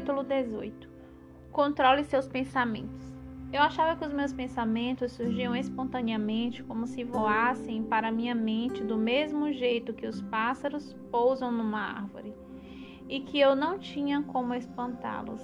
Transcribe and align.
Capítulo 0.00 0.24
18 0.24 0.88
Controle 1.52 2.04
seus 2.04 2.26
pensamentos. 2.26 3.14
Eu 3.52 3.60
achava 3.60 3.94
que 3.96 4.06
os 4.06 4.14
meus 4.14 4.32
pensamentos 4.32 5.12
surgiam 5.12 5.54
espontaneamente, 5.54 6.62
como 6.62 6.86
se 6.86 7.04
voassem 7.04 7.82
para 7.82 8.10
minha 8.10 8.34
mente 8.34 8.82
do 8.82 8.96
mesmo 8.96 9.52
jeito 9.52 9.92
que 9.92 10.06
os 10.06 10.22
pássaros 10.22 10.96
pousam 11.10 11.52
numa 11.52 11.80
árvore, 11.80 12.32
e 13.10 13.20
que 13.20 13.38
eu 13.38 13.54
não 13.54 13.78
tinha 13.78 14.22
como 14.22 14.54
espantá-los. 14.54 15.42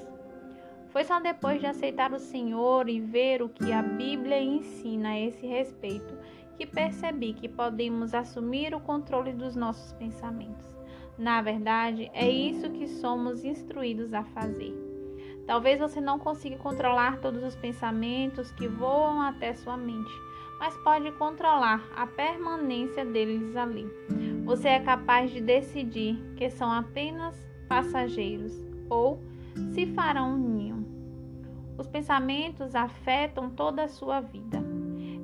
Foi 0.89 1.05
só 1.05 1.21
depois 1.21 1.61
de 1.61 1.67
aceitar 1.67 2.15
o 2.15 2.19
Senhor 2.19 2.89
e 2.89 2.99
ver 2.99 3.43
o 3.43 3.51
que 3.51 3.71
a 3.73 3.83
Bíblia 3.83 4.41
ensina 4.41 5.11
a 5.11 5.21
esse 5.21 5.47
respeito 5.47 6.17
que 6.57 6.65
percebi 6.65 7.35
que 7.35 7.47
podemos 7.47 8.15
assumir 8.15 8.75
o 8.75 8.81
controle 8.81 9.35
dos 9.35 9.55
nossos 9.55 9.93
pensamentos. 9.93 10.75
Na 11.19 11.41
verdade, 11.41 12.11
é 12.13 12.29
isso 12.29 12.71
que 12.71 12.87
somos 12.87 13.45
instruídos 13.45 14.13
a 14.13 14.23
fazer. 14.23 14.75
Talvez 15.47 15.79
você 15.79 16.01
não 16.01 16.19
consiga 16.19 16.57
controlar 16.59 17.21
todos 17.21 17.43
os 17.43 17.55
pensamentos 17.55 18.51
que 18.51 18.67
voam 18.67 19.23
até 19.23 19.55
sua 19.55 19.77
mente, 19.77 20.13
mas 20.59 20.77
pode 20.79 21.11
controlar 21.13 21.83
a 21.97 22.07
permanência 22.07 23.05
deles 23.05 23.57
ali. 23.57 23.87
Você 24.45 24.69
é 24.69 24.81
capaz 24.81 25.31
de 25.31 25.41
decidir 25.41 26.17
que 26.37 26.51
são 26.51 26.71
apenas 26.71 27.35
passageiros 27.69 28.53
ou 28.91 29.23
se 29.73 29.87
farão 29.87 30.35
um 30.35 30.39
ninho. 30.39 30.87
Os 31.79 31.87
pensamentos 31.87 32.75
afetam 32.75 33.51
toda 33.51 33.85
a 33.85 33.89
sua 33.89 34.21
vida. 34.21 34.63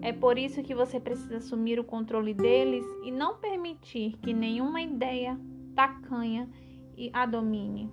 É 0.00 0.12
por 0.12 0.38
isso 0.38 0.62
que 0.62 0.74
você 0.74 0.98
precisa 0.98 1.36
assumir 1.36 1.78
o 1.78 1.84
controle 1.84 2.34
deles 2.34 2.84
e 3.04 3.10
não 3.10 3.36
permitir 3.36 4.16
que 4.20 4.34
nenhuma 4.34 4.82
ideia 4.82 5.38
tacanha 5.74 6.48
e 6.96 7.10
a 7.12 7.26
domine. 7.26 7.90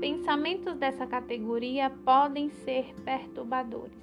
Pensamentos 0.00 0.76
dessa 0.76 1.06
categoria 1.06 1.90
podem 1.90 2.50
ser 2.50 2.94
perturbadores. 3.04 3.96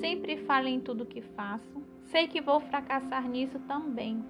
Sempre 0.00 0.36
falo 0.38 0.68
em 0.68 0.80
tudo 0.80 1.06
que 1.06 1.20
faço. 1.20 1.82
Sei 2.04 2.28
que 2.28 2.40
vou 2.40 2.60
fracassar 2.60 3.28
nisso 3.28 3.58
também. 3.60 4.24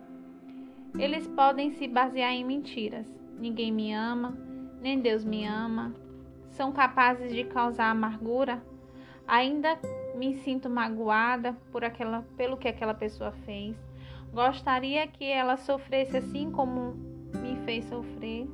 Eles 0.99 1.27
podem 1.29 1.73
se 1.73 1.87
basear 1.87 2.33
em 2.33 2.45
mentiras. 2.45 3.07
Ninguém 3.39 3.71
me 3.71 3.93
ama, 3.93 4.37
nem 4.81 4.99
Deus 4.99 5.25
me 5.25 5.45
ama. 5.45 5.95
São 6.49 6.73
capazes 6.73 7.35
de 7.35 7.45
causar 7.45 7.91
amargura. 7.91 8.63
Ainda 9.27 9.79
me 10.15 10.37
sinto 10.37 10.71
magoada 10.71 11.53
por 11.71 11.85
aquela, 11.85 12.23
pelo 12.37 12.57
que 12.57 12.69
aquela 12.69 12.95
pessoa 12.95 13.33
fez. 13.45 13.77
Gostaria 14.33 15.07
que 15.07 15.25
ela 15.25 15.57
sofresse 15.57 16.17
assim 16.17 16.51
como 16.51 17.06
me 17.37 17.57
fez 17.65 17.85
sofrer. 17.87 18.49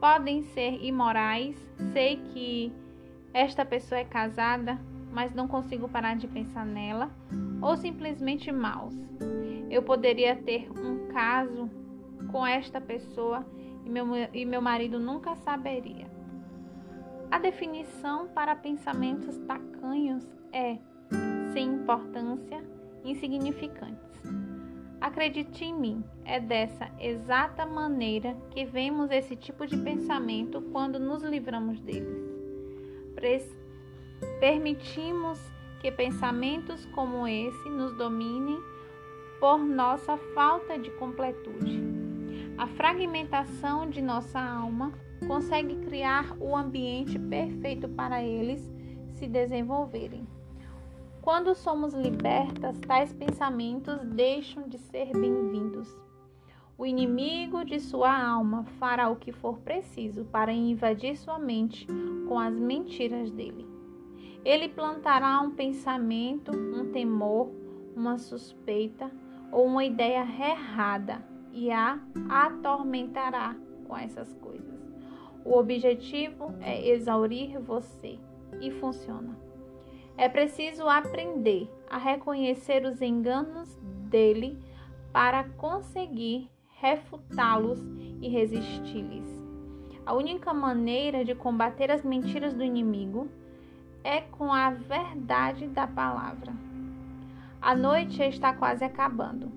Podem 0.00 0.42
ser 0.42 0.82
imorais. 0.84 1.56
Sei 1.92 2.16
que 2.16 2.72
esta 3.32 3.64
pessoa 3.64 4.00
é 4.00 4.04
casada, 4.04 4.78
mas 5.12 5.34
não 5.34 5.48
consigo 5.48 5.88
parar 5.88 6.16
de 6.16 6.26
pensar 6.26 6.64
nela. 6.64 7.10
Ou 7.60 7.76
simplesmente 7.76 8.50
maus. 8.52 8.94
Eu 9.70 9.82
poderia 9.82 10.36
ter 10.36 10.70
um 10.70 11.08
caso 11.08 11.70
com 12.30 12.46
esta 12.46 12.80
pessoa 12.80 13.46
e 13.84 13.90
meu, 13.90 14.06
e 14.32 14.44
meu 14.44 14.62
marido 14.62 14.98
nunca 14.98 15.34
saberia. 15.36 16.06
A 17.30 17.38
definição 17.38 18.28
para 18.28 18.54
pensamentos 18.54 19.38
tacanhos 19.40 20.24
é 20.52 20.78
sem 21.52 21.68
importância, 21.74 22.62
insignificantes. 23.04 24.13
Acredite 25.04 25.62
em 25.62 25.74
mim, 25.74 26.02
é 26.24 26.40
dessa 26.40 26.90
exata 26.98 27.66
maneira 27.66 28.34
que 28.50 28.64
vemos 28.64 29.10
esse 29.10 29.36
tipo 29.36 29.66
de 29.66 29.76
pensamento 29.76 30.62
quando 30.72 30.98
nos 30.98 31.22
livramos 31.22 31.78
deles. 31.78 32.26
Permitimos 34.40 35.38
que 35.82 35.92
pensamentos 35.92 36.86
como 36.86 37.28
esse 37.28 37.68
nos 37.68 37.94
dominem 37.98 38.58
por 39.38 39.58
nossa 39.58 40.16
falta 40.34 40.78
de 40.78 40.90
completude. 40.92 41.82
A 42.56 42.66
fragmentação 42.66 43.90
de 43.90 44.00
nossa 44.00 44.40
alma 44.40 44.90
consegue 45.26 45.76
criar 45.84 46.34
o 46.40 46.56
ambiente 46.56 47.18
perfeito 47.18 47.90
para 47.90 48.24
eles 48.24 48.72
se 49.10 49.26
desenvolverem. 49.26 50.26
Quando 51.24 51.54
somos 51.54 51.94
libertas, 51.94 52.78
tais 52.80 53.10
pensamentos 53.14 53.98
deixam 54.04 54.68
de 54.68 54.76
ser 54.76 55.10
bem-vindos. 55.10 55.88
O 56.76 56.84
inimigo 56.84 57.64
de 57.64 57.80
sua 57.80 58.14
alma 58.14 58.64
fará 58.78 59.08
o 59.08 59.16
que 59.16 59.32
for 59.32 59.56
preciso 59.60 60.26
para 60.26 60.52
invadir 60.52 61.16
sua 61.16 61.38
mente 61.38 61.86
com 62.28 62.38
as 62.38 62.52
mentiras 62.54 63.30
dele. 63.30 63.66
Ele 64.44 64.68
plantará 64.68 65.40
um 65.40 65.52
pensamento, 65.52 66.52
um 66.54 66.92
temor, 66.92 67.50
uma 67.96 68.18
suspeita 68.18 69.10
ou 69.50 69.64
uma 69.64 69.82
ideia 69.82 70.28
errada 70.28 71.24
e 71.54 71.70
a 71.70 71.98
atormentará 72.28 73.56
com 73.88 73.96
essas 73.96 74.34
coisas. 74.34 74.78
O 75.42 75.56
objetivo 75.56 76.52
é 76.60 76.86
exaurir 76.86 77.58
você 77.58 78.18
e 78.60 78.70
funciona. 78.72 79.43
É 80.16 80.28
preciso 80.28 80.88
aprender 80.88 81.68
a 81.90 81.98
reconhecer 81.98 82.84
os 82.84 83.02
enganos 83.02 83.76
dele 84.08 84.62
para 85.12 85.44
conseguir 85.44 86.48
refutá-los 86.80 87.80
e 88.20 88.28
resisti-lhes. 88.28 89.42
A 90.06 90.14
única 90.14 90.52
maneira 90.52 91.24
de 91.24 91.34
combater 91.34 91.90
as 91.90 92.04
mentiras 92.04 92.54
do 92.54 92.62
inimigo 92.62 93.28
é 94.04 94.20
com 94.20 94.52
a 94.52 94.70
verdade 94.70 95.66
da 95.66 95.86
palavra. 95.86 96.52
A 97.60 97.74
noite 97.74 98.22
está 98.22 98.52
quase 98.52 98.84
acabando. 98.84 99.50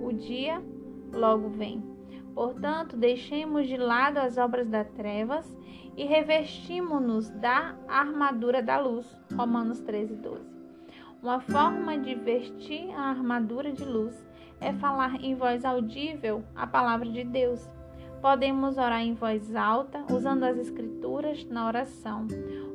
O 0.00 0.12
dia 0.12 0.62
logo 1.12 1.48
vem. 1.48 1.97
Portanto, 2.34 2.96
deixemos 2.96 3.66
de 3.66 3.76
lado 3.76 4.18
as 4.18 4.38
obras 4.38 4.68
das 4.68 4.88
trevas 4.90 5.46
e 5.96 6.04
revestimos-nos 6.04 7.28
da 7.30 7.74
armadura 7.88 8.62
da 8.62 8.78
luz. 8.78 9.06
Romanos 9.36 9.80
13, 9.80 10.14
12. 10.16 10.58
Uma 11.20 11.40
forma 11.40 11.98
de 11.98 12.14
vestir 12.14 12.90
a 12.94 13.10
armadura 13.10 13.72
de 13.72 13.84
luz 13.84 14.14
é 14.60 14.72
falar 14.72 15.16
em 15.16 15.34
voz 15.34 15.64
audível 15.64 16.44
a 16.54 16.66
palavra 16.66 17.08
de 17.10 17.24
Deus. 17.24 17.68
Podemos 18.20 18.78
orar 18.78 19.00
em 19.00 19.14
voz 19.14 19.54
alta, 19.54 20.04
usando 20.12 20.44
as 20.44 20.56
escrituras 20.56 21.44
na 21.44 21.66
oração. 21.66 22.26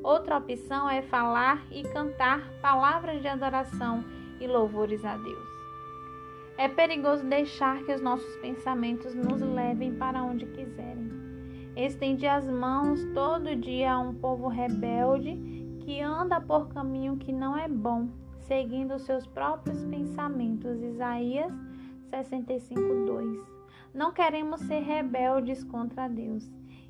Outra 0.03 0.37
opção 0.37 0.89
é 0.89 1.01
falar 1.01 1.61
e 1.71 1.83
cantar 1.83 2.41
palavras 2.61 3.21
de 3.21 3.27
adoração 3.27 4.03
e 4.39 4.47
louvores 4.47 5.03
a 5.05 5.15
Deus. 5.15 5.62
É 6.57 6.67
perigoso 6.67 7.25
deixar 7.25 7.83
que 7.83 7.91
os 7.91 8.01
nossos 8.01 8.35
pensamentos 8.37 9.15
nos 9.15 9.41
levem 9.41 9.95
para 9.95 10.23
onde 10.23 10.45
quiserem. 10.45 11.11
Estende 11.75 12.27
as 12.27 12.47
mãos 12.47 13.03
todo 13.15 13.55
dia 13.55 13.93
a 13.93 13.99
um 13.99 14.13
povo 14.13 14.47
rebelde 14.47 15.35
que 15.79 15.99
anda 15.99 16.39
por 16.39 16.67
caminho 16.69 17.17
que 17.17 17.33
não 17.33 17.57
é 17.57 17.67
bom, 17.67 18.07
seguindo 18.39 18.99
seus 18.99 19.25
próprios 19.25 19.83
pensamentos. 19.85 20.79
Isaías 20.81 21.51
65:2. 22.11 23.41
Não 23.93 24.11
queremos 24.11 24.61
ser 24.61 24.81
rebeldes 24.81 25.63
contra 25.63 26.07
Deus, 26.07 26.47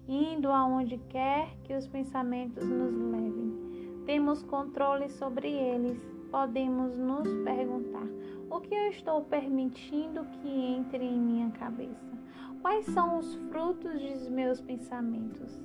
indo 0.07 0.51
aonde 0.51 0.97
quer 1.09 1.55
que 1.63 1.73
os 1.73 1.87
pensamentos 1.87 2.67
nos 2.67 2.93
levem. 2.93 4.03
Temos 4.05 4.43
controle 4.43 5.09
sobre 5.09 5.49
eles. 5.49 5.97
Podemos 6.29 6.97
nos 6.97 7.27
perguntar: 7.45 8.07
o 8.53 8.61
que 8.61 8.75
eu 8.75 8.89
estou 8.89 9.23
permitindo 9.23 10.23
que 10.25 10.47
entre 10.47 11.03
em 11.03 11.17
minha 11.17 11.49
cabeça? 11.49 12.13
Quais 12.61 12.85
são 12.85 13.17
os 13.17 13.33
frutos 13.49 13.99
dos 13.99 14.29
meus 14.29 14.61
pensamentos? 14.61 15.59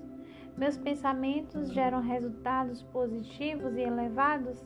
Meus 0.57 0.79
pensamentos 0.79 1.71
geram 1.71 2.01
resultados 2.01 2.81
positivos 2.85 3.77
e 3.77 3.83
elevados? 3.83 4.65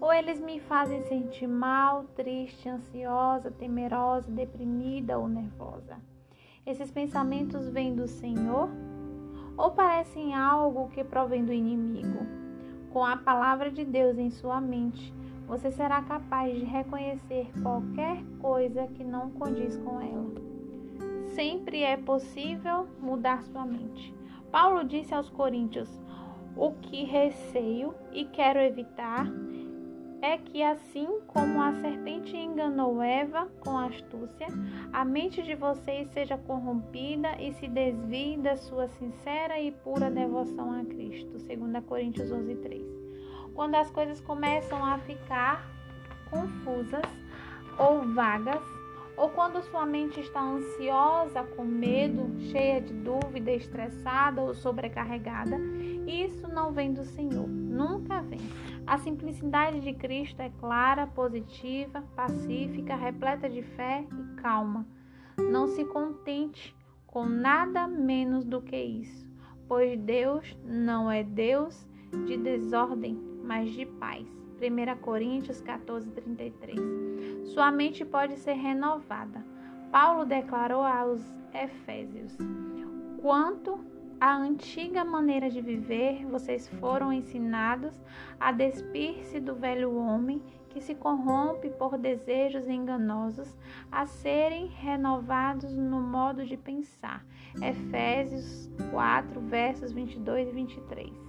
Ou 0.00 0.12
eles 0.12 0.40
me 0.40 0.58
fazem 0.58 1.02
sentir 1.04 1.46
mal, 1.46 2.02
triste, 2.16 2.68
ansiosa, 2.68 3.52
temerosa, 3.52 4.28
deprimida 4.28 5.16
ou 5.16 5.28
nervosa? 5.28 6.00
Esses 6.66 6.90
pensamentos 6.90 7.68
vêm 7.68 7.94
do 7.94 8.08
Senhor? 8.08 8.68
Ou 9.56 9.70
parecem 9.70 10.34
algo 10.34 10.88
que 10.88 11.04
provém 11.04 11.44
do 11.44 11.52
inimigo? 11.52 12.26
Com 12.92 13.04
a 13.04 13.16
palavra 13.16 13.70
de 13.70 13.84
Deus 13.84 14.18
em 14.18 14.30
sua 14.30 14.60
mente, 14.60 15.14
você 15.52 15.70
será 15.70 16.00
capaz 16.02 16.54
de 16.54 16.64
reconhecer 16.64 17.50
qualquer 17.62 18.24
coisa 18.40 18.86
que 18.88 19.04
não 19.04 19.30
condiz 19.30 19.76
com 19.76 20.00
ela 20.00 20.52
sempre 21.34 21.82
é 21.82 21.96
possível 21.96 22.86
mudar 23.00 23.42
sua 23.42 23.64
mente. 23.64 24.14
Paulo 24.50 24.84
disse 24.84 25.14
aos 25.14 25.28
Coríntios: 25.30 25.88
O 26.56 26.72
que 26.72 27.04
receio 27.04 27.94
e 28.12 28.24
quero 28.26 28.58
evitar 28.58 29.26
é 30.20 30.38
que, 30.38 30.62
assim 30.62 31.20
como 31.26 31.60
a 31.60 31.72
serpente 31.74 32.36
enganou 32.36 33.02
Eva 33.02 33.48
com 33.60 33.76
astúcia, 33.76 34.46
a 34.92 35.04
mente 35.04 35.42
de 35.42 35.54
vocês 35.56 36.08
seja 36.10 36.38
corrompida 36.38 37.36
e 37.40 37.52
se 37.54 37.66
desvie 37.66 38.36
da 38.36 38.56
sua 38.56 38.86
sincera 38.88 39.60
e 39.60 39.72
pura 39.72 40.10
devoção 40.10 40.72
a 40.72 40.84
Cristo. 40.84 41.38
2 41.38 41.84
Coríntios 41.84 42.30
11, 42.30 42.54
3. 42.56 43.01
Quando 43.54 43.74
as 43.74 43.90
coisas 43.90 44.20
começam 44.20 44.84
a 44.84 44.98
ficar 44.98 45.66
confusas 46.30 47.04
ou 47.78 48.02
vagas, 48.14 48.62
ou 49.16 49.28
quando 49.28 49.62
sua 49.62 49.84
mente 49.84 50.20
está 50.20 50.40
ansiosa, 50.40 51.42
com 51.42 51.64
medo, 51.64 52.32
cheia 52.50 52.80
de 52.80 52.92
dúvida, 52.94 53.52
estressada 53.52 54.40
ou 54.40 54.54
sobrecarregada, 54.54 55.58
isso 56.06 56.48
não 56.48 56.72
vem 56.72 56.92
do 56.92 57.04
Senhor, 57.04 57.46
nunca 57.46 58.22
vem. 58.22 58.40
A 58.86 58.98
simplicidade 58.98 59.80
de 59.80 59.92
Cristo 59.92 60.40
é 60.40 60.50
clara, 60.58 61.06
positiva, 61.06 62.02
pacífica, 62.16 62.96
repleta 62.96 63.48
de 63.48 63.62
fé 63.62 64.04
e 64.10 64.40
calma. 64.40 64.86
Não 65.36 65.68
se 65.68 65.84
contente 65.84 66.74
com 67.06 67.26
nada 67.26 67.86
menos 67.86 68.44
do 68.44 68.60
que 68.60 68.76
isso, 68.76 69.30
pois 69.68 69.98
Deus 70.00 70.56
não 70.64 71.10
é 71.10 71.22
Deus 71.22 71.86
de 72.26 72.36
desordem, 72.36 73.31
mas 73.42 73.70
de 73.70 73.86
paz. 73.86 74.26
1 74.60 75.00
Coríntios 75.00 75.60
14, 75.60 76.10
33. 76.10 76.78
Sua 77.48 77.70
mente 77.70 78.04
pode 78.04 78.36
ser 78.36 78.52
renovada. 78.52 79.44
Paulo 79.90 80.24
declarou 80.24 80.82
aos 80.82 81.20
Efésios: 81.52 82.36
Quanto 83.20 83.80
à 84.20 84.36
antiga 84.36 85.04
maneira 85.04 85.50
de 85.50 85.60
viver, 85.60 86.24
vocês 86.26 86.68
foram 86.80 87.12
ensinados 87.12 88.00
a 88.38 88.52
despir-se 88.52 89.40
do 89.40 89.54
velho 89.56 89.96
homem 89.96 90.40
que 90.70 90.80
se 90.80 90.94
corrompe 90.94 91.68
por 91.68 91.98
desejos 91.98 92.66
enganosos, 92.66 93.54
a 93.90 94.06
serem 94.06 94.66
renovados 94.66 95.76
no 95.76 96.00
modo 96.00 96.46
de 96.46 96.56
pensar. 96.56 97.26
Efésios 97.60 98.70
4, 98.90 99.40
versos 99.40 99.92
22 99.92 100.48
e 100.48 100.52
23 100.52 101.21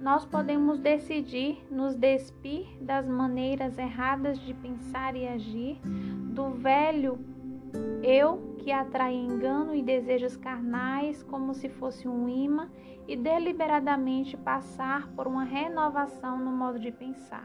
nós 0.00 0.24
podemos 0.24 0.78
decidir 0.78 1.66
nos 1.70 1.94
despir 1.94 2.66
das 2.80 3.06
maneiras 3.06 3.76
erradas 3.78 4.38
de 4.38 4.54
pensar 4.54 5.16
e 5.16 5.26
agir, 5.26 5.80
do 5.84 6.50
velho 6.50 7.18
eu 8.02 8.56
que 8.58 8.70
atrai 8.70 9.14
engano 9.14 9.74
e 9.74 9.82
desejos 9.82 10.36
carnais 10.36 11.22
como 11.24 11.52
se 11.54 11.68
fosse 11.68 12.08
um 12.08 12.28
imã 12.28 12.68
e 13.06 13.16
deliberadamente 13.16 14.36
passar 14.36 15.08
por 15.08 15.26
uma 15.26 15.44
renovação 15.44 16.38
no 16.38 16.50
modo 16.50 16.78
de 16.78 16.92
pensar. 16.92 17.44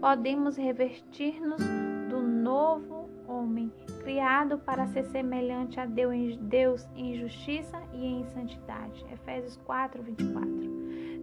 Podemos 0.00 0.56
revestir-nos 0.56 1.62
do 2.08 2.22
novo 2.22 3.10
homem, 3.26 3.72
criado 4.02 4.58
para 4.58 4.86
ser 4.86 5.04
semelhante 5.04 5.80
a 5.80 5.86
Deus 5.86 6.88
em 6.94 7.14
justiça 7.16 7.82
e 7.92 8.04
em 8.04 8.24
santidade. 8.26 9.04
Efésios 9.12 9.56
4, 9.64 10.02
24 10.02 10.71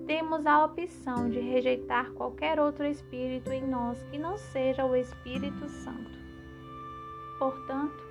temos 0.09 0.47
a 0.47 0.65
opção 0.65 1.29
de 1.29 1.39
rejeitar 1.39 2.09
qualquer 2.13 2.59
outro 2.59 2.83
espírito 2.83 3.51
em 3.51 3.61
nós 3.61 4.01
que 4.09 4.17
não 4.17 4.39
seja 4.39 4.83
o 4.83 4.95
Espírito 4.95 5.69
Santo. 5.69 6.17
Portanto, 7.37 8.03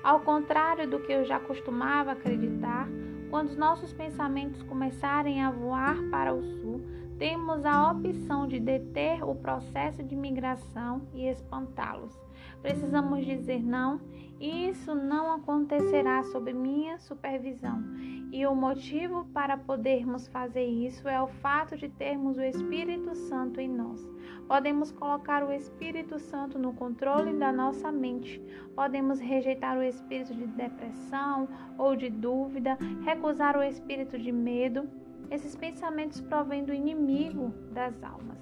ao 0.00 0.20
contrário 0.20 0.88
do 0.88 1.00
que 1.00 1.10
eu 1.10 1.24
já 1.24 1.40
costumava 1.40 2.12
acreditar, 2.12 2.88
quando 3.30 3.48
os 3.48 3.56
nossos 3.56 3.92
pensamentos 3.92 4.62
começarem 4.62 5.42
a 5.42 5.50
voar 5.50 5.96
para 6.08 6.32
o 6.32 6.40
sul, 6.40 6.82
temos 7.20 7.66
a 7.66 7.92
opção 7.92 8.48
de 8.48 8.58
deter 8.58 9.22
o 9.22 9.34
processo 9.34 10.02
de 10.02 10.16
migração 10.16 11.02
e 11.12 11.28
espantá-los. 11.28 12.18
Precisamos 12.62 13.26
dizer 13.26 13.62
não, 13.62 14.00
isso 14.40 14.94
não 14.94 15.34
acontecerá 15.34 16.22
sob 16.24 16.50
minha 16.54 16.98
supervisão. 16.98 17.84
E 18.32 18.46
o 18.46 18.54
motivo 18.54 19.26
para 19.34 19.58
podermos 19.58 20.28
fazer 20.28 20.64
isso 20.64 21.06
é 21.06 21.20
o 21.20 21.26
fato 21.26 21.76
de 21.76 21.90
termos 21.90 22.38
o 22.38 22.42
Espírito 22.42 23.14
Santo 23.14 23.60
em 23.60 23.68
nós. 23.68 24.08
Podemos 24.48 24.90
colocar 24.90 25.44
o 25.44 25.52
Espírito 25.52 26.18
Santo 26.18 26.58
no 26.58 26.72
controle 26.72 27.34
da 27.34 27.52
nossa 27.52 27.92
mente. 27.92 28.40
Podemos 28.74 29.20
rejeitar 29.20 29.76
o 29.76 29.82
espírito 29.82 30.34
de 30.34 30.46
depressão 30.46 31.46
ou 31.76 31.94
de 31.94 32.08
dúvida, 32.08 32.78
recusar 33.04 33.58
o 33.58 33.62
espírito 33.62 34.18
de 34.18 34.32
medo. 34.32 34.88
Esses 35.30 35.54
pensamentos 35.54 36.20
provêm 36.20 36.64
do 36.64 36.74
inimigo 36.74 37.54
das 37.72 38.02
almas. 38.02 38.38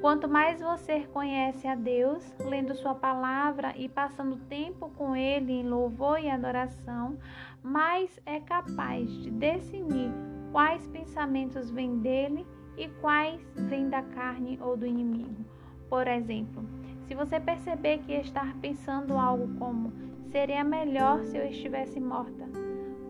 Quanto 0.00 0.28
mais 0.28 0.60
você 0.60 1.00
conhece 1.12 1.66
a 1.66 1.74
Deus, 1.74 2.24
lendo 2.38 2.74
Sua 2.74 2.94
palavra 2.94 3.74
e 3.76 3.88
passando 3.88 4.36
tempo 4.48 4.90
com 4.96 5.14
Ele 5.14 5.52
em 5.52 5.68
louvor 5.68 6.18
e 6.18 6.30
adoração, 6.30 7.18
mais 7.62 8.18
é 8.24 8.40
capaz 8.40 9.10
de 9.22 9.30
definir 9.30 10.10
quais 10.52 10.86
pensamentos 10.88 11.70
vêm 11.70 11.98
dele 11.98 12.46
e 12.78 12.88
quais 13.00 13.40
vêm 13.54 13.90
da 13.90 14.02
carne 14.02 14.58
ou 14.62 14.76
do 14.76 14.86
inimigo. 14.86 15.44
Por 15.88 16.06
exemplo, 16.06 16.64
se 17.06 17.14
você 17.14 17.38
perceber 17.38 17.98
que 17.98 18.12
está 18.12 18.54
pensando 18.60 19.18
algo 19.18 19.58
como 19.58 19.92
seria 20.30 20.64
melhor 20.64 21.22
se 21.24 21.36
eu 21.36 21.44
estivesse 21.46 22.00
morta, 22.00 22.48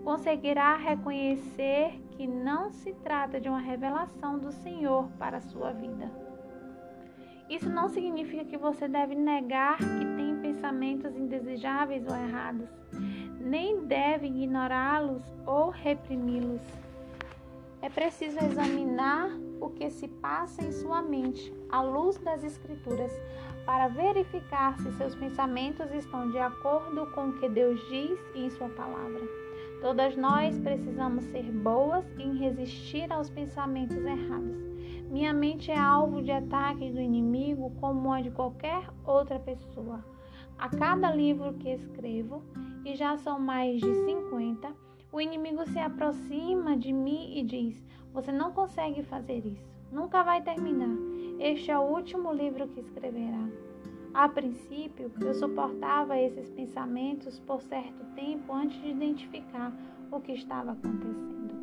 conseguirá 0.02 0.76
reconhecer 0.76 2.00
que 2.20 2.26
não 2.26 2.70
se 2.70 2.92
trata 2.92 3.40
de 3.40 3.48
uma 3.48 3.60
revelação 3.60 4.38
do 4.38 4.52
Senhor 4.52 5.08
para 5.18 5.38
a 5.38 5.40
sua 5.40 5.72
vida. 5.72 6.12
Isso 7.48 7.70
não 7.70 7.88
significa 7.88 8.44
que 8.44 8.58
você 8.58 8.86
deve 8.86 9.14
negar 9.14 9.78
que 9.78 10.04
tem 10.18 10.36
pensamentos 10.42 11.16
indesejáveis 11.16 12.06
ou 12.06 12.14
errados, 12.14 12.68
nem 13.40 13.86
deve 13.86 14.26
ignorá-los 14.26 15.22
ou 15.46 15.70
reprimi-los. 15.70 16.60
É 17.80 17.88
preciso 17.88 18.36
examinar 18.44 19.30
o 19.58 19.70
que 19.70 19.88
se 19.88 20.06
passa 20.06 20.62
em 20.62 20.72
sua 20.72 21.00
mente 21.00 21.50
à 21.70 21.80
luz 21.80 22.18
das 22.18 22.44
Escrituras 22.44 23.18
para 23.64 23.88
verificar 23.88 24.76
se 24.76 24.92
seus 24.92 25.14
pensamentos 25.14 25.90
estão 25.90 26.30
de 26.30 26.38
acordo 26.38 27.06
com 27.12 27.30
o 27.30 27.32
que 27.40 27.48
Deus 27.48 27.80
diz 27.88 28.20
em 28.34 28.50
Sua 28.50 28.68
palavra. 28.68 29.39
Todas 29.80 30.16
nós 30.16 30.58
precisamos 30.58 31.24
ser 31.24 31.44
boas 31.50 32.04
em 32.18 32.36
resistir 32.36 33.10
aos 33.12 33.30
pensamentos 33.30 33.96
errados 33.96 34.70
minha 35.10 35.32
mente 35.32 35.72
é 35.72 35.76
alvo 35.76 36.22
de 36.22 36.30
ataques 36.30 36.94
do 36.94 37.00
inimigo 37.00 37.72
como 37.80 38.12
a 38.12 38.20
de 38.20 38.30
qualquer 38.30 38.88
outra 39.04 39.40
pessoa. 39.40 40.04
A 40.56 40.68
cada 40.68 41.12
livro 41.12 41.52
que 41.54 41.68
escrevo, 41.68 42.44
e 42.84 42.94
já 42.94 43.16
são 43.16 43.36
mais 43.40 43.80
de 43.80 43.92
50, 43.92 44.72
o 45.10 45.20
inimigo 45.20 45.66
se 45.66 45.80
aproxima 45.80 46.76
de 46.76 46.92
mim 46.92 47.36
e 47.36 47.42
diz: 47.42 47.84
Você 48.12 48.30
não 48.30 48.52
consegue 48.52 49.02
fazer 49.02 49.44
isso, 49.44 49.68
nunca 49.90 50.22
vai 50.22 50.42
terminar. 50.42 50.96
Este 51.40 51.72
é 51.72 51.78
o 51.78 51.82
último 51.82 52.32
livro 52.32 52.68
que 52.68 52.78
escreverá. 52.78 53.48
A 54.12 54.28
princípio, 54.28 55.12
eu 55.20 55.34
suportava 55.34 56.18
esses 56.18 56.50
pensamentos 56.50 57.38
por 57.40 57.62
certo 57.62 58.04
tempo 58.16 58.52
antes 58.52 58.80
de 58.80 58.90
identificar 58.90 59.72
o 60.10 60.20
que 60.20 60.32
estava 60.32 60.72
acontecendo. 60.72 61.54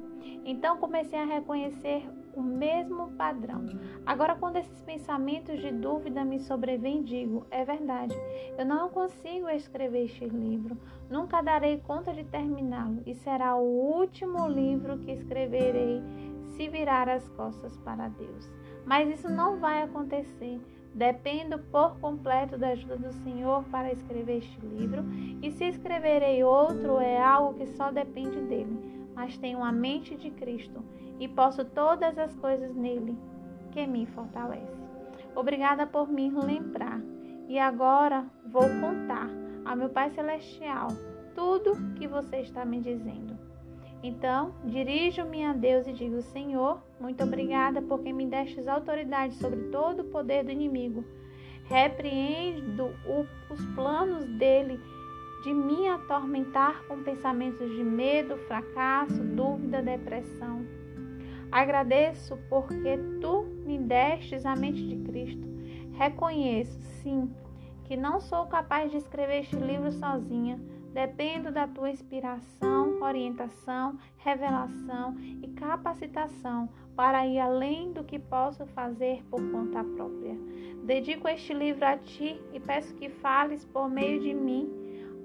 Então 0.45 0.77
comecei 0.77 1.19
a 1.19 1.25
reconhecer 1.25 2.09
o 2.33 2.41
mesmo 2.41 3.11
padrão. 3.17 3.65
Agora, 4.05 4.35
quando 4.35 4.55
esses 4.55 4.81
pensamentos 4.83 5.59
de 5.59 5.71
dúvida 5.71 6.23
me 6.23 6.39
sobrevêm, 6.39 7.03
digo: 7.03 7.45
é 7.51 7.65
verdade, 7.65 8.15
eu 8.57 8.65
não 8.65 8.89
consigo 8.89 9.49
escrever 9.49 10.05
este 10.05 10.25
livro, 10.25 10.77
nunca 11.09 11.41
darei 11.41 11.79
conta 11.79 12.13
de 12.13 12.23
terminá-lo 12.23 13.01
e 13.05 13.13
será 13.13 13.57
o 13.57 13.63
último 13.63 14.47
livro 14.47 14.97
que 14.99 15.11
escreverei 15.11 16.01
se 16.55 16.69
virar 16.69 17.09
as 17.09 17.27
costas 17.29 17.75
para 17.79 18.07
Deus. 18.07 18.49
Mas 18.85 19.09
isso 19.09 19.29
não 19.29 19.59
vai 19.59 19.81
acontecer. 19.81 20.61
Dependo 20.97 21.59
por 21.59 21.99
completo 21.99 22.57
da 22.57 22.69
ajuda 22.69 22.97
do 22.97 23.13
Senhor 23.13 23.63
para 23.65 23.91
escrever 23.91 24.39
este 24.39 24.59
livro, 24.65 25.05
e 25.41 25.51
se 25.51 25.65
escreverei 25.65 26.43
outro 26.43 26.99
é 26.99 27.21
algo 27.21 27.53
que 27.53 27.67
só 27.67 27.91
depende 27.91 28.41
dele 28.41 28.97
mas 29.17 29.35
tenho 29.35 29.63
a 29.63 29.71
mente 29.71 30.15
de 30.15 30.29
Cristo 30.29 30.85
e 31.19 31.27
posso 31.27 31.65
todas 31.65 32.19
as 32.19 32.35
coisas 32.35 32.75
nele 32.75 33.17
que 33.71 33.87
me 33.87 34.05
fortalece. 34.05 34.77
Obrigada 35.35 35.87
por 35.87 36.07
me 36.07 36.29
lembrar. 36.29 37.01
E 37.47 37.57
agora 37.57 38.27
vou 38.45 38.61
contar 38.61 39.27
ao 39.65 39.75
meu 39.75 39.89
Pai 39.89 40.11
Celestial 40.11 40.89
tudo 41.33 41.75
que 41.95 42.07
você 42.07 42.41
está 42.41 42.63
me 42.63 42.79
dizendo. 42.79 43.35
Então, 44.03 44.53
dirijo-me 44.63 45.43
a 45.43 45.53
Deus 45.53 45.87
e 45.87 45.93
digo: 45.93 46.21
Senhor, 46.21 46.81
muito 46.99 47.23
obrigada 47.23 47.81
porque 47.81 48.13
me 48.13 48.25
destes 48.25 48.67
autoridade 48.67 49.33
sobre 49.35 49.69
todo 49.69 50.01
o 50.01 50.05
poder 50.05 50.43
do 50.43 50.51
inimigo. 50.51 51.03
Repreendo 51.65 52.91
os 53.49 53.65
planos 53.75 54.25
dele 54.25 54.79
de 55.43 55.53
me 55.53 55.87
atormentar 55.87 56.83
com 56.87 57.03
pensamentos 57.03 57.69
de 57.69 57.83
medo, 57.83 58.37
fracasso, 58.47 59.23
dúvida, 59.23 59.81
depressão. 59.81 60.65
Agradeço 61.51 62.37
porque 62.49 62.97
tu 63.21 63.43
me 63.65 63.77
destes 63.77 64.45
a 64.45 64.55
mente 64.55 64.85
de 64.85 64.97
Cristo. 65.09 65.47
Reconheço, 65.93 66.79
sim, 67.01 67.29
que 67.85 67.95
não 67.95 68.19
sou 68.19 68.45
capaz 68.45 68.91
de 68.91 68.97
escrever 68.97 69.39
este 69.41 69.55
livro 69.55 69.91
sozinha. 69.91 70.59
Dependo 70.93 71.51
da 71.51 71.67
tua 71.67 71.89
inspiração, 71.89 73.01
orientação, 73.01 73.97
revelação 74.17 75.15
e 75.19 75.47
capacitação 75.49 76.69
para 76.95 77.27
ir 77.27 77.39
além 77.39 77.91
do 77.91 78.03
que 78.03 78.17
posso 78.17 78.65
fazer 78.67 79.23
por 79.29 79.39
conta 79.51 79.83
própria. 79.83 80.35
Dedico 80.83 81.27
este 81.27 81.53
livro 81.53 81.85
a 81.85 81.97
ti 81.97 82.41
e 82.53 82.59
peço 82.59 82.95
que 82.95 83.09
fales 83.09 83.63
por 83.65 83.89
meio 83.89 84.19
de 84.19 84.33
mim 84.33 84.69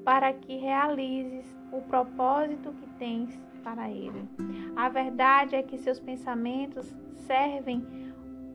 para 0.04 0.33
que 0.33 0.57
realizes 0.57 1.47
o 1.73 1.81
propósito 1.83 2.73
que 2.73 2.87
tens 2.99 3.40
para 3.62 3.90
ele. 3.90 4.28
A 4.76 4.88
verdade 4.88 5.54
é 5.54 5.62
que 5.62 5.78
seus 5.78 6.00
pensamentos 6.00 6.95
servem 7.26 7.87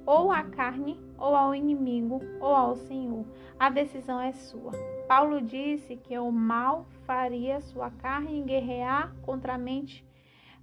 ou 0.06 0.32
à 0.32 0.42
carne, 0.42 0.98
ou 1.18 1.36
ao 1.36 1.54
inimigo, 1.54 2.22
ou 2.40 2.56
ao 2.56 2.76
Senhor. 2.76 3.26
A 3.60 3.70
decisão 3.70 4.22
é 4.22 4.32
sua. 4.32 4.72
Paulo 5.06 5.42
disse 5.42 5.98
que 5.98 6.18
o 6.18 6.32
mal 6.32 6.86
faria 7.08 7.62
sua 7.62 7.90
carne 7.90 8.44
guerrear 8.44 9.16
contra 9.24 9.56
a 9.56 9.58
mente. 9.58 10.06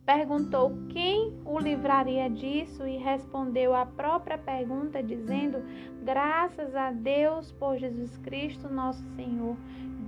Perguntou 0.05 0.71
quem 0.91 1.35
o 1.47 1.59
livraria 1.59 2.29
disso 2.29 2.87
e 2.87 2.99
respondeu 2.99 3.75
a 3.75 3.87
própria 3.87 4.37
pergunta, 4.37 5.03
dizendo: 5.03 5.63
Graças 6.03 6.77
a 6.77 6.93
Deus 6.93 7.51
por 7.53 7.79
Jesus 7.79 8.19
Cristo, 8.19 8.69
nosso 8.69 9.03
Senhor, 9.17 9.57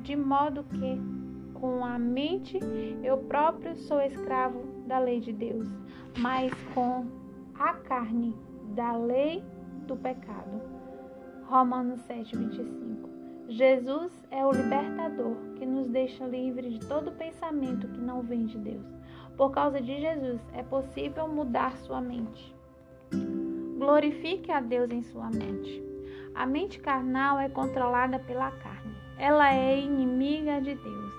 de 0.03 0.15
modo 0.15 0.65
que 0.65 1.01
com 1.55 1.83
a 1.83 1.99
mente 1.99 2.61
eu 3.03 3.17
próprio 3.17 3.75
sou 3.75 4.03
escravo 4.03 4.63
da 4.87 4.99
lei 4.99 5.19
de 5.19 5.33
Deus, 5.33 5.67
mas 6.19 6.53
com 6.75 7.07
a 7.59 7.73
carne 7.73 8.35
da 8.75 8.95
lei 8.95 9.43
do 9.87 9.97
pecado. 9.97 10.61
Romanos 11.47 12.03
7, 12.03 12.37
25. 12.37 13.06
Jesus 13.49 14.13
é 14.33 14.45
o 14.45 14.51
libertador 14.51 15.37
que 15.55 15.65
nos 15.65 15.89
deixa 15.89 16.27
livre 16.27 16.69
de 16.69 16.87
todo 16.87 17.13
pensamento 17.13 17.87
que 17.87 18.01
não 18.01 18.21
vem 18.21 18.45
de 18.45 18.59
Deus. 18.59 18.85
Por 19.37 19.53
causa 19.53 19.81
de 19.81 20.01
Jesus, 20.01 20.41
é 20.53 20.65
possível 20.65 21.29
mudar 21.29 21.77
sua 21.77 22.01
mente. 22.01 22.55
Glorifique 23.79 24.51
a 24.51 24.61
Deus 24.61 24.91
em 24.91 25.03
sua 25.03 25.31
mente. 25.31 25.81
A 26.35 26.45
mente 26.45 26.81
carnal 26.81 27.39
é 27.39 27.49
controlada 27.49 28.19
pela 28.19 28.51
carne. 28.51 28.97
Ela 29.17 29.55
é 29.55 29.79
inimiga 29.79 30.61
de 30.61 30.75
Deus, 30.75 31.15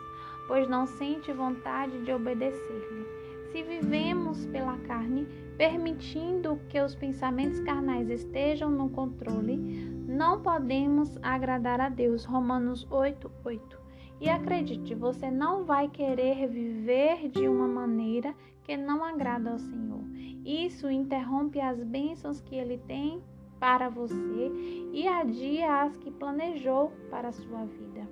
pois 0.47 0.67
não 0.67 0.85
sente 0.85 1.31
vontade 1.31 2.03
de 2.03 2.11
obedecer-lhe. 2.11 3.05
Se 3.51 3.63
vivemos 3.63 4.45
pela 4.47 4.77
carne, 4.79 5.25
permitindo 5.57 6.59
que 6.67 6.79
os 6.81 6.93
pensamentos 6.93 7.59
carnais 7.61 8.09
estejam 8.09 8.69
no 8.69 8.89
controle, 8.89 9.86
não 10.07 10.41
podemos 10.41 11.17
agradar 11.21 11.79
a 11.81 11.89
Deus. 11.89 12.25
Romanos 12.25 12.87
8, 12.89 13.29
8. 13.43 13.79
E 14.19 14.29
acredite, 14.29 14.95
você 14.95 15.29
não 15.29 15.65
vai 15.65 15.87
querer 15.89 16.47
viver 16.47 17.29
de 17.29 17.47
uma 17.47 17.67
maneira 17.67 18.33
que 18.63 18.75
não 18.75 19.03
agrada 19.03 19.51
ao 19.51 19.59
Senhor. 19.59 20.03
Isso 20.43 20.89
interrompe 20.89 21.59
as 21.59 21.83
bênçãos 21.83 22.41
que 22.41 22.55
Ele 22.55 22.77
tem 22.87 23.21
para 23.59 23.89
você 23.89 24.51
e 24.91 25.07
adia 25.07 25.83
as 25.83 25.95
que 25.97 26.09
planejou 26.09 26.91
para 27.09 27.27
a 27.27 27.33
sua 27.33 27.65
vida. 27.65 28.07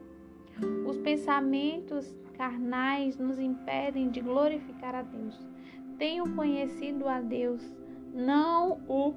Os 0.87 0.97
pensamentos 0.99 2.15
carnais 2.37 3.17
nos 3.17 3.39
impedem 3.39 4.09
de 4.09 4.21
glorificar 4.21 4.93
a 4.93 5.01
Deus 5.01 5.39
tenham 5.97 6.35
conhecido 6.35 7.07
a 7.07 7.21
Deus, 7.21 7.61
não 8.13 8.79
o 8.87 9.13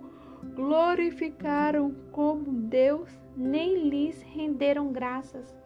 glorificaram 0.55 1.95
como 2.13 2.53
Deus, 2.53 3.09
nem 3.37 3.89
lhes 3.89 4.23
renderam 4.23 4.93
graças, 4.93 5.57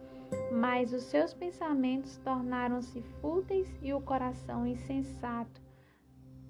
mas 0.51 0.93
os 0.93 1.03
seus 1.03 1.33
pensamentos 1.33 2.17
tornaram-se 2.17 3.01
fúteis 3.21 3.73
e 3.81 3.93
o 3.93 4.01
coração 4.01 4.65
insensato 4.65 5.61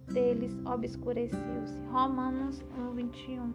deles 0.08 0.58
obscureceu-se. 0.66 1.80
Romanos 1.92 2.64
1, 2.78 2.94
21. 2.94 3.54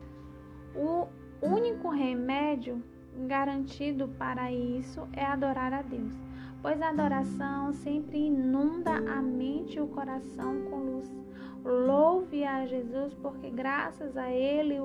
O 0.74 1.08
único 1.42 1.88
remédio 1.88 2.82
garantido 3.26 4.08
para 4.18 4.52
isso 4.52 5.06
é 5.12 5.24
adorar 5.24 5.72
a 5.72 5.82
Deus 5.82 6.14
pois 6.62 6.80
a 6.82 6.88
adoração 6.88 7.72
sempre 7.72 8.18
inunda 8.18 8.92
a 8.92 9.22
mente 9.22 9.76
e 9.76 9.80
o 9.80 9.86
coração 9.86 10.62
com 10.64 10.76
luz. 10.76 11.16
Louve 11.64 12.44
a 12.44 12.66
Jesus, 12.66 13.14
porque 13.14 13.50
graças 13.50 14.16
a 14.16 14.30
Ele 14.30 14.78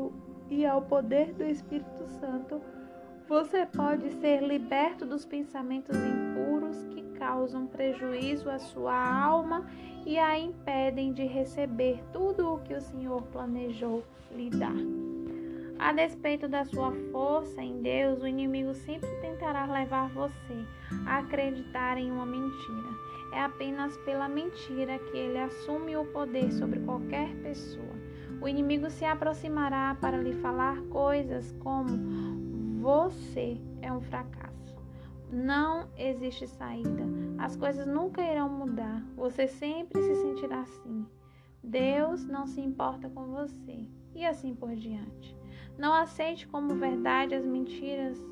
e 0.50 0.66
ao 0.66 0.82
poder 0.82 1.34
do 1.34 1.44
Espírito 1.44 2.08
Santo, 2.20 2.62
você 3.28 3.66
pode 3.66 4.10
ser 4.12 4.44
liberto 4.44 5.06
dos 5.06 5.26
pensamentos 5.26 5.96
impuros 5.96 6.84
que 6.88 7.02
causam 7.18 7.66
prejuízo 7.66 8.50
à 8.50 8.60
sua 8.60 9.24
alma 9.24 9.66
e 10.06 10.20
a 10.20 10.38
impedem 10.38 11.14
de 11.14 11.26
receber 11.26 12.04
tudo 12.12 12.56
o 12.56 12.60
que 12.60 12.74
o 12.74 12.82
Senhor 12.82 13.22
planejou 13.24 14.04
lhe 14.36 14.50
dar. 14.50 14.76
A 15.80 15.92
despeito 15.92 16.48
da 16.48 16.64
sua 16.66 16.92
força 17.12 17.62
em 17.62 17.82
Deus, 17.82 18.22
o 18.22 18.28
inimigo 18.28 18.74
sempre 18.74 19.10
tentará 19.22 19.66
levar 19.66 20.10
você 20.10 20.66
a 21.06 21.18
acreditar 21.20 21.98
em 21.98 22.12
uma 22.12 22.26
mentira. 22.26 22.90
É 23.34 23.42
apenas 23.42 23.98
pela 23.98 24.30
mentira 24.30 25.00
que 25.00 25.18
ele 25.18 25.40
assume 25.40 25.98
o 25.98 26.06
poder 26.06 26.52
sobre 26.52 26.80
qualquer 26.82 27.36
pessoa. 27.38 27.94
O 28.40 28.48
inimigo 28.48 28.90
se 28.90 29.04
aproximará 29.04 29.96
para 30.00 30.18
lhe 30.18 30.34
falar 30.34 30.80
coisas 30.84 31.52
como: 31.60 31.88
você 32.80 33.58
é 33.82 33.92
um 33.92 34.02
fracasso. 34.02 34.54
Não 35.32 35.90
existe 35.98 36.48
saída. 36.48 37.04
As 37.40 37.56
coisas 37.56 37.88
nunca 37.88 38.22
irão 38.22 38.48
mudar. 38.48 39.04
Você 39.16 39.48
sempre 39.48 40.02
se 40.02 40.16
sentirá 40.16 40.62
assim. 40.62 41.06
Deus 41.64 42.26
não 42.26 42.46
se 42.46 42.62
importa 42.62 43.10
com 43.10 43.26
você. 43.28 43.88
E 44.14 44.26
assim 44.26 44.54
por 44.54 44.76
diante. 44.76 45.36
Não 45.78 45.94
aceite 45.94 46.48
como 46.48 46.76
verdade 46.76 47.36
as 47.36 47.46
mentiras 47.46 48.24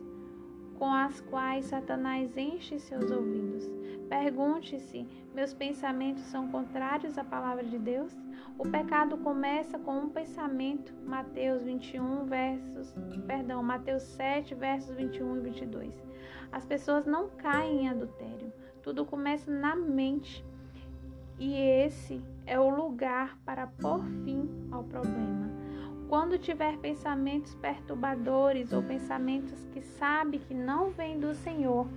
com 0.82 0.92
as 0.92 1.22
quais 1.22 1.66
Satanás 1.66 2.36
enche 2.36 2.80
seus 2.80 3.12
ouvidos. 3.12 3.70
Pergunte-se: 4.10 5.08
meus 5.32 5.54
pensamentos 5.54 6.24
são 6.24 6.48
contrários 6.48 7.20
à 7.20 7.24
palavra 7.24 7.64
de 7.64 7.78
Deus? 7.78 8.12
O 8.58 8.68
pecado 8.68 9.16
começa 9.20 9.78
com 9.78 10.00
um 10.00 10.10
pensamento. 10.10 10.92
Mateus 11.06 11.64
21 11.64 12.26
versos, 12.26 12.96
perdão, 13.28 13.62
Mateus 13.62 14.02
7 14.02 14.56
versos 14.56 14.96
21 14.96 15.38
e 15.38 15.40
22. 15.42 16.04
As 16.52 16.66
pessoas 16.66 17.06
não 17.06 17.30
caem 17.30 17.84
em 17.84 17.90
adultério. 17.90 18.52
Tudo 18.82 19.06
começa 19.06 19.52
na 19.52 19.76
mente. 19.76 20.44
E 21.38 21.54
esse 21.54 22.22
é 22.48 22.60
o 22.60 22.70
lugar 22.70 23.38
para 23.46 23.68
pôr 23.68 24.04
fim 24.24 24.50
ao 24.72 24.84
problema. 24.84 25.61
Quando 26.12 26.38
tiver 26.38 26.78
pensamentos 26.80 27.56
perturbadores 27.56 28.74
ou 28.74 28.84
pensamentos 28.84 29.66
que 29.72 29.80
sabe 29.82 30.40
que 30.40 30.54
não 30.54 30.90
vêm 30.90 31.18
do 31.18 31.34
Senhor, 31.34 31.88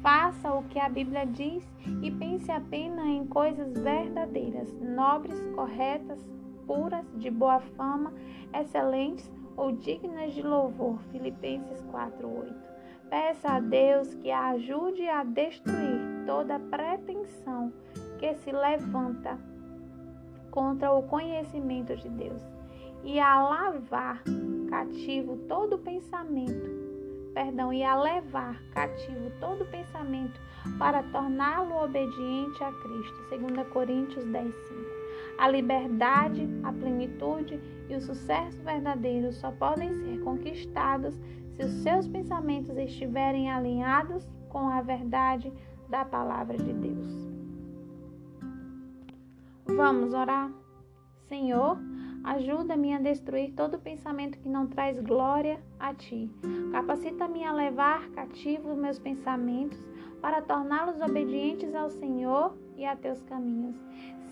faça 0.00 0.54
o 0.54 0.62
que 0.68 0.78
a 0.78 0.88
Bíblia 0.88 1.26
diz 1.26 1.68
e 2.00 2.08
pense 2.08 2.52
apenas 2.52 3.04
em 3.04 3.26
coisas 3.26 3.76
verdadeiras, 3.76 4.72
nobres, 4.80 5.40
corretas, 5.56 6.24
puras, 6.68 7.04
de 7.16 7.28
boa 7.32 7.58
fama, 7.76 8.12
excelentes 8.56 9.28
ou 9.56 9.72
dignas 9.72 10.32
de 10.34 10.42
louvor. 10.42 11.00
Filipenses 11.10 11.82
4:8. 11.90 12.54
Peça 13.10 13.54
a 13.54 13.58
Deus 13.58 14.14
que 14.14 14.30
a 14.30 14.50
ajude 14.50 15.04
a 15.08 15.24
destruir 15.24 16.24
toda 16.24 16.60
pretensão 16.60 17.72
que 18.20 18.34
se 18.34 18.52
levanta 18.52 19.36
contra 20.52 20.92
o 20.92 21.02
conhecimento 21.02 21.96
de 21.96 22.08
Deus 22.08 22.53
e 23.04 23.20
a 23.20 23.42
lavar 23.42 24.22
cativo 24.68 25.36
todo 25.48 25.78
pensamento, 25.78 26.70
perdão, 27.32 27.72
e 27.72 27.84
a 27.84 28.00
levar 28.00 28.60
cativo 28.72 29.30
todo 29.38 29.64
pensamento 29.66 30.40
para 30.78 31.02
torná-lo 31.04 31.84
obediente 31.84 32.64
a 32.64 32.72
Cristo. 32.72 33.16
2 33.30 33.68
Coríntios 33.68 34.24
10, 34.24 34.54
5. 34.54 34.80
A 35.38 35.48
liberdade, 35.48 36.48
a 36.62 36.72
plenitude 36.72 37.60
e 37.88 37.94
o 37.94 38.00
sucesso 38.00 38.62
verdadeiro 38.62 39.32
só 39.32 39.50
podem 39.50 39.92
ser 39.92 40.20
conquistados 40.20 41.14
se 41.54 41.64
os 41.64 41.72
seus 41.82 42.08
pensamentos 42.08 42.76
estiverem 42.76 43.50
alinhados 43.50 44.26
com 44.48 44.68
a 44.68 44.80
verdade 44.80 45.52
da 45.88 46.04
palavra 46.04 46.56
de 46.56 46.72
Deus. 46.72 47.34
Vamos 49.66 50.14
orar? 50.14 50.50
Senhor, 51.28 51.78
Ajuda-me 52.24 52.94
a 52.94 52.98
destruir 52.98 53.52
todo 53.52 53.78
pensamento 53.78 54.38
que 54.38 54.48
não 54.48 54.66
traz 54.66 54.98
glória 54.98 55.60
a 55.78 55.92
ti. 55.92 56.30
Capacita-me 56.72 57.44
a 57.44 57.52
levar 57.52 58.08
cativos 58.12 58.74
meus 58.78 58.98
pensamentos 58.98 59.78
para 60.22 60.40
torná-los 60.40 61.02
obedientes 61.02 61.74
ao 61.74 61.90
Senhor 61.90 62.56
e 62.78 62.86
a 62.86 62.96
teus 62.96 63.22
caminhos. 63.24 63.76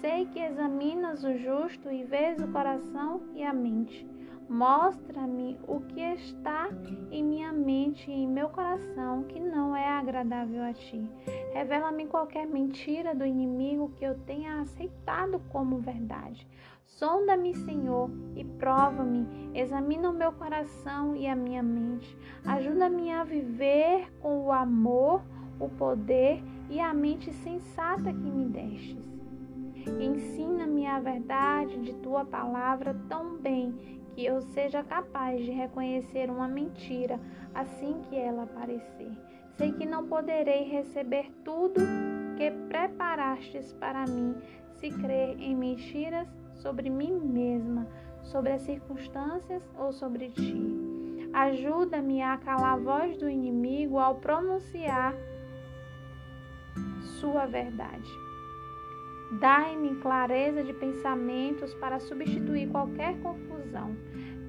Sei 0.00 0.24
que 0.24 0.40
examinas 0.40 1.22
o 1.22 1.36
justo 1.36 1.92
e 1.92 2.02
vês 2.02 2.40
o 2.40 2.48
coração 2.48 3.20
e 3.34 3.44
a 3.44 3.52
mente. 3.52 4.08
Mostra-me 4.48 5.58
o 5.68 5.80
que 5.80 6.00
está 6.00 6.68
em 7.10 7.22
minha 7.22 7.52
mente 7.52 8.10
e 8.10 8.14
em 8.14 8.26
meu 8.26 8.48
coração 8.48 9.24
que 9.24 9.38
não 9.38 9.76
é 9.76 9.86
agradável 9.86 10.62
a 10.62 10.72
ti. 10.72 11.08
Revela-me 11.52 12.06
qualquer 12.06 12.46
mentira 12.46 13.14
do 13.14 13.24
inimigo 13.24 13.92
que 13.98 14.04
eu 14.04 14.18
tenha 14.20 14.60
aceitado 14.60 15.40
como 15.50 15.78
verdade. 15.78 16.46
Sonda-me, 16.96 17.54
Senhor, 17.54 18.10
e 18.36 18.44
prova-me. 18.44 19.26
Examina 19.54 20.10
o 20.10 20.12
meu 20.12 20.30
coração 20.32 21.16
e 21.16 21.26
a 21.26 21.34
minha 21.34 21.62
mente. 21.62 22.16
Ajuda-me 22.44 23.10
a 23.10 23.24
viver 23.24 24.12
com 24.20 24.44
o 24.44 24.52
amor, 24.52 25.22
o 25.58 25.68
poder 25.68 26.42
e 26.68 26.78
a 26.78 26.92
mente 26.92 27.32
sensata 27.32 28.12
que 28.12 28.30
me 28.30 28.44
destes. 28.46 29.12
Ensina-me 30.00 30.86
a 30.86 31.00
verdade 31.00 31.80
de 31.80 31.94
tua 31.94 32.24
palavra 32.24 32.94
tão 33.08 33.36
bem 33.38 34.00
que 34.14 34.24
eu 34.24 34.40
seja 34.40 34.84
capaz 34.84 35.42
de 35.42 35.50
reconhecer 35.50 36.30
uma 36.30 36.46
mentira 36.46 37.18
assim 37.54 38.00
que 38.02 38.16
ela 38.16 38.44
aparecer. 38.44 39.10
Sei 39.56 39.72
que 39.72 39.86
não 39.86 40.06
poderei 40.06 40.64
receber 40.64 41.30
tudo 41.44 41.80
que 42.36 42.50
preparastes 42.68 43.72
para 43.72 44.04
mim 44.06 44.36
se 44.74 44.90
crer 44.90 45.38
em 45.40 45.56
mentiras 45.56 46.41
sobre 46.62 46.88
mim 46.88 47.18
mesma, 47.18 47.86
sobre 48.22 48.52
as 48.52 48.62
circunstâncias 48.62 49.68
ou 49.76 49.92
sobre 49.92 50.30
ti. 50.30 50.54
Ajuda-me 51.32 52.22
a 52.22 52.36
calar 52.36 52.74
a 52.74 52.76
voz 52.76 53.16
do 53.18 53.28
inimigo 53.28 53.98
ao 53.98 54.14
pronunciar 54.16 55.14
sua 57.20 57.46
verdade. 57.46 58.10
Dai-me 59.40 59.96
clareza 59.96 60.62
de 60.62 60.74
pensamentos 60.74 61.74
para 61.74 61.98
substituir 61.98 62.68
qualquer 62.68 63.18
confusão. 63.20 63.96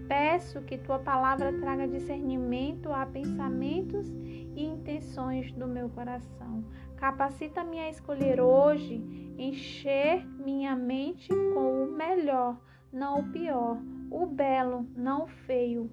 Peço 0.08 0.62
que 0.62 0.78
tua 0.78 1.00
palavra 1.00 1.54
traga 1.54 1.88
discernimento 1.88 2.92
a 2.92 3.06
pensamentos 3.06 4.10
e 4.10 4.66
intenções 4.66 5.52
do 5.54 5.68
meu 5.68 5.90
coração. 5.90 6.66
Capacita-me 6.98 7.80
a 7.80 7.90
escolher 7.90 8.42
hoje, 8.42 9.02
encher 9.38 10.26
minha 10.38 10.76
mente 10.76 11.30
com 11.30 11.84
o 11.84 11.92
melhor, 11.92 12.60
não 12.92 13.20
o 13.20 13.32
pior, 13.32 13.78
o 14.12 14.26
belo, 14.26 14.88
não 14.96 15.24
o 15.24 15.28
feio. 15.28 15.90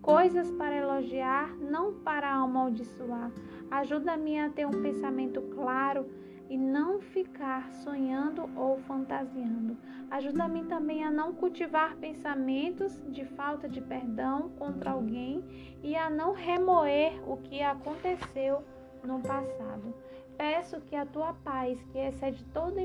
Coisas 0.00 0.50
para 0.52 0.76
elogiar, 0.76 1.56
não 1.56 1.94
para 1.94 2.32
amaldiçoar. 2.32 3.32
Ajuda-me 3.70 4.38
a 4.38 4.48
ter 4.48 4.64
um 4.64 4.82
pensamento 4.82 5.42
claro 5.54 6.06
e 6.48 6.56
não 6.56 7.00
ficar 7.00 7.72
sonhando 7.72 8.48
ou 8.54 8.78
fantasiando. 8.78 9.76
Ajuda-me 10.10 10.64
também 10.64 11.02
a 11.02 11.10
não 11.10 11.32
cultivar 11.32 11.96
pensamentos 11.96 13.02
de 13.08 13.24
falta 13.24 13.68
de 13.68 13.80
perdão 13.80 14.50
contra 14.50 14.92
alguém 14.92 15.42
e 15.82 15.96
a 15.96 16.08
não 16.08 16.32
remoer 16.32 17.20
o 17.28 17.36
que 17.38 17.60
aconteceu 17.60 18.62
no 19.02 19.20
passado. 19.20 19.92
Peço 20.36 20.80
que 20.82 20.94
a 20.94 21.06
tua 21.06 21.32
paz, 21.32 21.82
que 21.92 21.98
excede 21.98 22.44
todo 22.52 22.78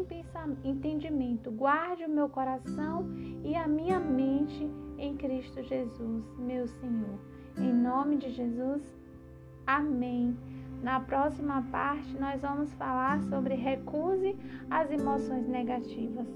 entendimento, 0.64 1.52
guarde 1.52 2.06
o 2.06 2.10
meu 2.10 2.30
coração 2.30 3.06
e 3.44 3.56
a 3.56 3.68
minha 3.68 4.00
mente 4.00 4.70
em 4.98 5.18
Cristo 5.18 5.62
Jesus, 5.64 6.24
meu 6.38 6.68
Senhor. 6.68 7.20
Em 7.58 7.74
nome 7.74 8.18
de 8.18 8.30
Jesus, 8.30 8.82
amém. 9.68 10.38
Na 10.82 11.00
próxima 11.00 11.62
parte, 11.72 12.18
nós 12.18 12.42
vamos 12.42 12.74
falar 12.74 13.22
sobre 13.24 13.54
recuse 13.54 14.36
as 14.70 14.90
emoções 14.90 15.48
negativas. 15.48 16.28